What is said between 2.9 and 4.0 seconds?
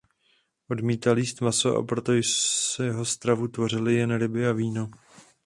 stravu tvořily